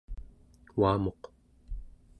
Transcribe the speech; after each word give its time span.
uamuq 0.79 1.21